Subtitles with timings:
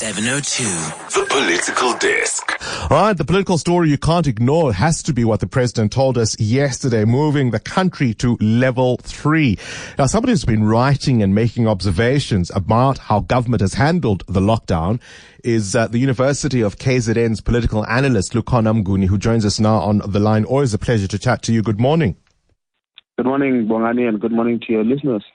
[0.00, 0.64] 702.
[1.20, 2.90] The Political Desk.
[2.90, 6.16] All right, the political story you can't ignore has to be what the president told
[6.16, 9.58] us yesterday, moving the country to level three.
[9.98, 15.02] Now, somebody who's been writing and making observations about how government has handled the lockdown
[15.44, 19.98] is uh, the University of KZN's political analyst, Lukhona Mnguni, who joins us now on
[19.98, 20.46] the line.
[20.46, 21.60] Always a pleasure to chat to you.
[21.60, 22.16] Good morning.
[23.18, 25.26] Good morning, Bongani, and good morning to your listeners.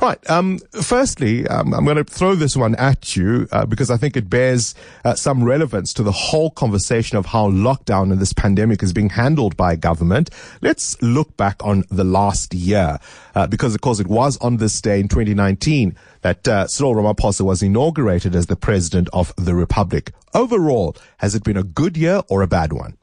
[0.00, 0.18] Right.
[0.30, 4.16] Um, firstly, um, I'm going to throw this one at you uh, because I think
[4.16, 4.74] it bears
[5.04, 9.10] uh, some relevance to the whole conversation of how lockdown and this pandemic is being
[9.10, 10.30] handled by government.
[10.62, 12.98] Let's look back on the last year
[13.34, 17.42] uh, because, of course, it was on this day in 2019 that uh, Cyril Ramaphosa
[17.42, 20.12] was inaugurated as the president of the republic.
[20.34, 22.96] Overall, has it been a good year or a bad one?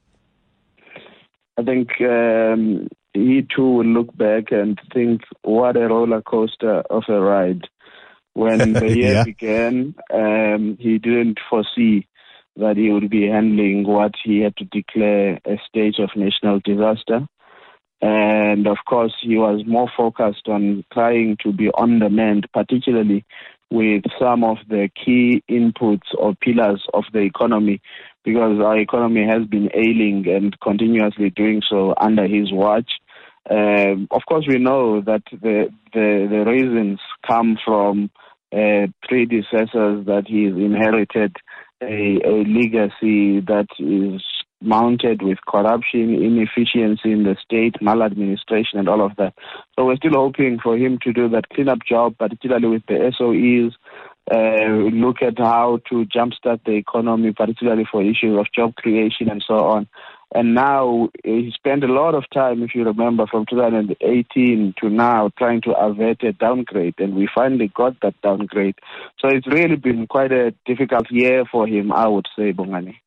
[1.58, 7.04] I think um, he too will look back and think, what a roller coaster of
[7.08, 7.68] a ride.
[8.34, 9.24] When the year yeah.
[9.24, 12.08] began, um, he didn't foresee
[12.56, 17.28] that he would be handling what he had to declare a state of national disaster.
[18.02, 23.26] And of course, he was more focused on trying to be on the mend, particularly
[23.72, 27.82] with some of the key inputs or pillars of the economy,
[28.24, 32.92] because our economy has been ailing and continuously doing so under his watch.
[33.50, 38.12] Um, of course, we know that the the, the reasons come from
[38.52, 41.36] uh, predecessors that he's inherited
[41.82, 44.22] a, a legacy that is
[44.62, 49.34] mounted with corruption, inefficiency in the state, maladministration, and all of that.
[49.78, 53.74] So we're still hoping for him to do that cleanup job, particularly with the SOEs.
[54.32, 59.44] Uh, look at how to jumpstart the economy, particularly for issues of job creation and
[59.48, 59.88] so on.
[60.36, 65.32] And now he spent a lot of time, if you remember, from 2018 to now
[65.40, 66.96] trying to avert a downgrade.
[67.00, 68.76] And we finally got that downgrade.
[69.20, 72.98] So it's really been quite a difficult year for him, I would say, Bongani.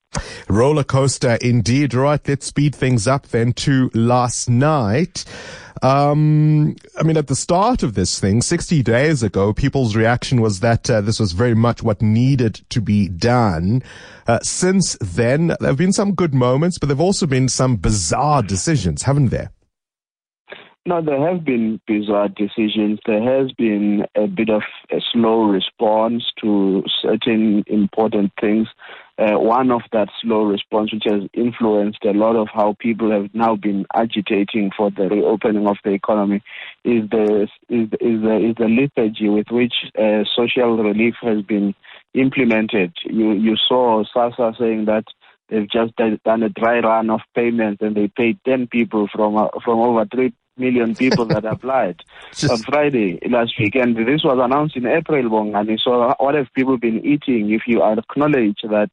[0.48, 1.94] Roller coaster indeed.
[1.94, 5.24] Right, let's speed things up then to last night.
[5.82, 10.60] Um, I mean, at the start of this thing, 60 days ago, people's reaction was
[10.60, 13.82] that uh, this was very much what needed to be done.
[14.28, 17.76] Uh, since then, there have been some good moments, but there have also been some
[17.76, 19.50] bizarre decisions, haven't there?
[20.84, 23.00] No, there have been bizarre decisions.
[23.06, 28.68] There has been a bit of a slow response to certain important things.
[29.18, 33.28] Uh, one of that slow response, which has influenced a lot of how people have
[33.34, 36.42] now been agitating for the reopening of the economy,
[36.84, 41.74] is the is, is the is the lethargy with which uh, social relief has been
[42.14, 42.92] implemented.
[43.04, 45.04] You you saw SASSA saying that
[45.52, 49.48] they've just done a dry run of payments and they paid 10 people from uh,
[49.62, 52.02] from over 3 million people that applied
[52.50, 53.74] on Friday last week.
[53.74, 55.78] And this was announced in April, Bongani.
[55.82, 58.90] So what have people been eating if you acknowledge that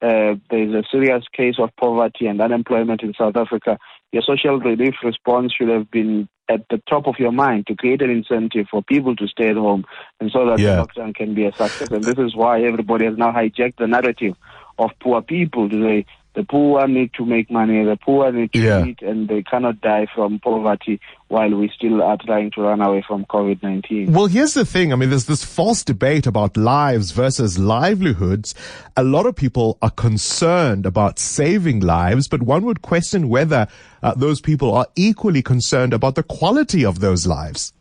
[0.00, 3.78] uh, there is a serious case of poverty and unemployment in South Africa?
[4.12, 8.02] Your social relief response should have been at the top of your mind to create
[8.02, 9.84] an incentive for people to stay at home
[10.20, 10.76] and so that yeah.
[10.76, 11.88] the lockdown can be a success.
[11.88, 14.34] And this is why everybody has now hijacked the narrative
[14.78, 18.58] of poor people to say the poor need to make money, the poor need to
[18.58, 18.84] yeah.
[18.84, 23.04] eat, and they cannot die from poverty while we still are trying to run away
[23.06, 24.12] from COVID 19.
[24.12, 28.54] Well, here's the thing I mean, there's this false debate about lives versus livelihoods.
[28.96, 33.66] A lot of people are concerned about saving lives, but one would question whether
[34.02, 37.72] uh, those people are equally concerned about the quality of those lives.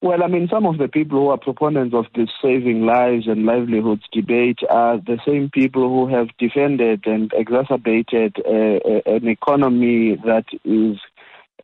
[0.00, 3.46] Well, I mean, some of the people who are proponents of this saving lives and
[3.46, 10.44] livelihoods debate are the same people who have defended and exacerbated uh, an economy that
[10.64, 10.98] is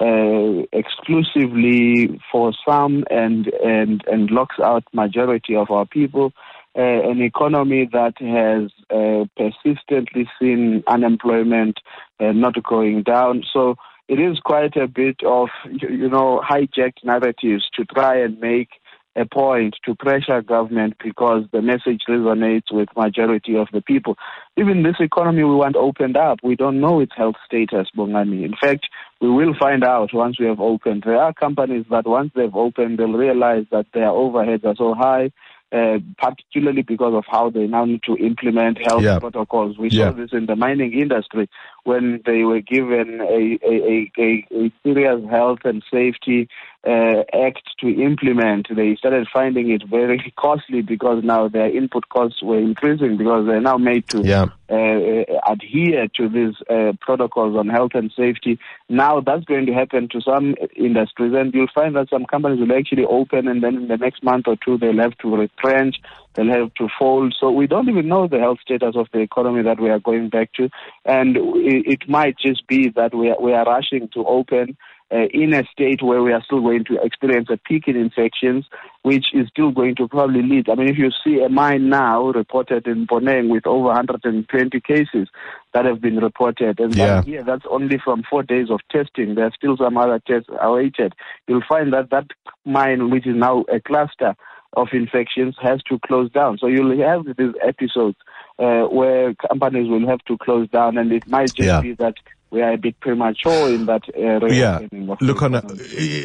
[0.01, 6.33] uh, exclusively for some and, and, and locks out majority of our people.
[6.79, 11.79] Uh, an economy that has uh, persistently seen unemployment
[12.21, 13.43] uh, not going down.
[13.53, 13.75] So
[14.11, 18.71] it is quite a bit of, you know, hijacked narratives to try and make
[19.15, 24.17] a point to pressure government because the message resonates with majority of the people.
[24.57, 28.45] Even this economy we want opened up, we don't know its health status, Bongani.
[28.45, 28.89] In fact,
[29.21, 31.05] we will find out once we have opened.
[31.07, 35.31] There are companies that once they've opened, they'll realize that their overheads are so high
[35.73, 39.19] uh, particularly because of how they now need to implement health yeah.
[39.19, 39.79] protocols.
[39.79, 40.07] We yeah.
[40.07, 41.49] saw this in the mining industry
[41.85, 46.49] when they were given a, a, a, a serious health and safety
[46.87, 52.43] uh, act to implement, they started finding it very costly because now their input costs
[52.43, 54.47] were increasing because they're now made to yeah.
[54.71, 58.59] uh, uh adhere to these uh, protocols on health and safety.
[58.89, 62.77] Now that's going to happen to some industries, and you'll find that some companies will
[62.77, 65.97] actually open, and then in the next month or two they'll have to retrench,
[66.35, 67.35] they'll have to fold.
[67.39, 70.29] So we don't even know the health status of the economy that we are going
[70.29, 70.69] back to,
[71.05, 74.77] and it, it might just be that we are, we are rushing to open
[75.13, 78.65] uh, in a state where we are still going to experience a peak in infections,
[79.03, 80.69] which is still going to probably lead.
[80.69, 85.29] I mean, if you see a mine now reported in Mponeng with over 120 cases
[85.75, 87.23] that have been reported, and yeah.
[87.23, 89.35] that, that's only from four days of testing.
[89.35, 91.15] There are still some other tests awaited.
[91.49, 92.29] You'll find that that
[92.65, 94.37] mine, which is now a cluster
[94.75, 96.59] of infections, has to close down.
[96.59, 98.17] So you'll have these episodes
[98.59, 101.81] uh, where companies will have to close down, and it might just yeah.
[101.81, 102.15] be that
[102.51, 104.81] we are a bit premature in that area.
[104.91, 105.15] Yeah.
[105.21, 105.63] Look, on, a,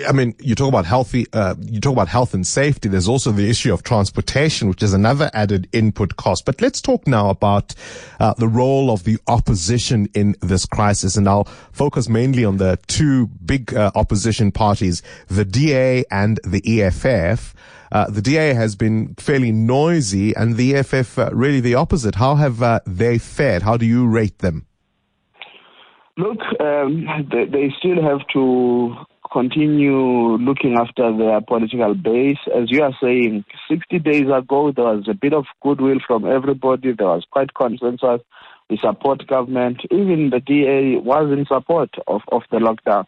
[0.07, 2.89] I mean, you talk about healthy, uh, you talk about health and safety.
[2.89, 6.45] There's also the issue of transportation, which is another added input cost.
[6.45, 7.75] But let's talk now about
[8.19, 11.15] uh, the role of the opposition in this crisis.
[11.15, 16.81] And I'll focus mainly on the two big uh, opposition parties, the DA and the
[16.81, 17.53] EFF.
[17.91, 22.15] Uh, the DA has been fairly noisy and the EFF uh, really the opposite.
[22.15, 23.61] How have uh, they fared?
[23.61, 24.65] How do you rate them?
[26.17, 28.95] Look, um, they, they still have to
[29.31, 32.37] continue looking after their political base.
[32.55, 36.93] As you are saying, 60 days ago, there was a bit of goodwill from everybody.
[36.93, 38.21] There was quite consensus.
[38.69, 39.81] We support government.
[39.91, 43.05] Even the DA was in support of, of the lockdown.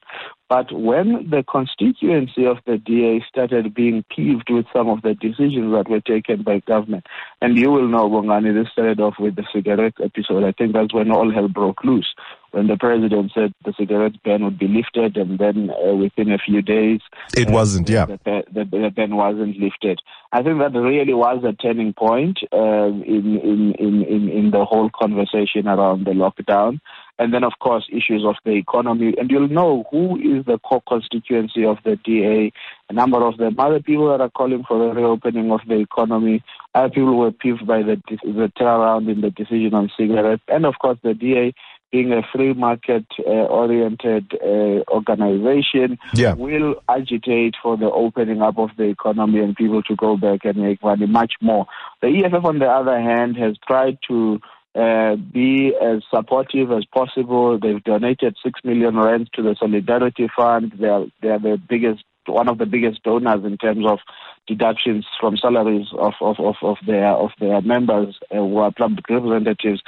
[0.49, 5.73] But when the constituency of the DA started being peeved with some of the decisions
[5.73, 7.07] that were taken by government,
[7.41, 10.43] and you will know, Bongani, this started off with the cigarette episode.
[10.43, 12.13] I think that's when all hell broke loose.
[12.57, 16.39] When the president said the cigarette ban would be lifted, and then uh, within a
[16.39, 17.01] few days,
[17.37, 17.87] it uh, wasn't.
[17.87, 19.99] Yeah, the, the, the, ban wasn't lifted.
[20.31, 24.65] I think that really was a turning point uh, in, in in in in the
[24.65, 26.79] whole conversation around the lockdown.
[27.19, 29.15] And then, of course, issues of the economy.
[29.17, 32.51] And you'll know who is the core constituency of the DA.
[32.89, 36.43] A number of them, other people that are calling for the reopening of the economy.
[36.75, 40.43] Other people were peeved by the, the turnaround in the decision on cigarettes.
[40.47, 41.55] And, of course, the DA
[41.91, 46.33] being a free market uh, oriented uh, organization yeah.
[46.33, 50.57] will agitate for the opening up of the economy and people to go back and
[50.57, 51.65] make money much more.
[52.01, 54.39] The EFF, on the other hand, has tried to
[54.77, 57.57] uh, be as supportive as possible.
[57.57, 60.73] They've donated six million rand to the Solidarity Fund.
[60.79, 63.99] They are they are the biggest, one of the biggest donors in terms of
[64.45, 69.09] deductions from salaries of of of, of their of their members uh, who are public
[69.09, 69.81] representatives.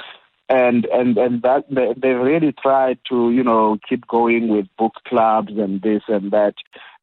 [0.52, 4.94] And and and that they, they really tried to you know keep going with book
[5.06, 6.54] clubs and this and that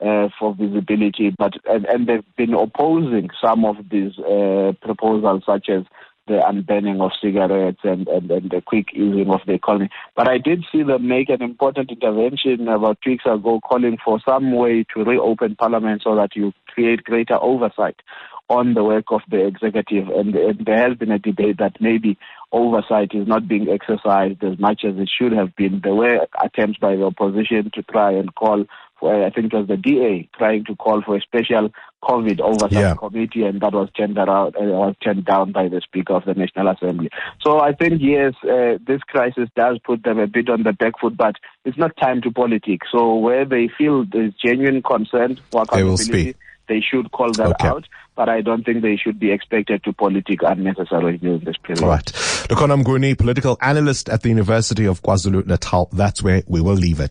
[0.05, 5.69] uh, for visibility, but and, and they've been opposing some of these uh, proposals, such
[5.69, 5.83] as
[6.27, 9.89] the unbanning of cigarettes and, and, and, the quick easing of the economy.
[10.15, 14.51] But I did see them make an important intervention about weeks ago calling for some
[14.51, 18.01] way to reopen parliament so that you create greater oversight
[18.49, 20.09] on the work of the executive.
[20.09, 22.17] And, and there has been a debate that maybe
[22.51, 25.81] oversight is not being exercised as much as it should have been.
[25.83, 28.65] There were attempts by the opposition to try and call
[28.99, 31.69] for, I think it was the DA trying to call for a special
[32.03, 32.95] COVID oversight yeah.
[32.95, 36.33] committee, and that was turned around, uh, was turned down by the Speaker of the
[36.33, 37.09] National Assembly.
[37.41, 40.99] So I think yes, uh, this crisis does put them a bit on the back
[40.99, 42.87] foot, but it's not time to politics.
[42.91, 47.31] So where they feel there's genuine concern for accountability, they will speak they should call
[47.33, 47.67] that okay.
[47.67, 47.85] out,
[48.15, 51.83] but I don't think they should be expected to politic unnecessarily during this period.
[51.83, 52.11] All right.
[52.49, 55.89] Lukhona Mnguni, political analyst at the University of KwaZulu-Natal.
[55.91, 57.05] That's where we will leave it.